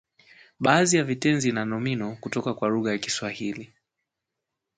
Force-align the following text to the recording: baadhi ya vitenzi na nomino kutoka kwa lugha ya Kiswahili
baadhi 0.59 0.97
ya 0.97 1.03
vitenzi 1.03 1.51
na 1.51 1.65
nomino 1.65 2.15
kutoka 2.15 2.53
kwa 2.53 2.69
lugha 2.69 2.91
ya 2.91 2.97
Kiswahili 2.97 3.73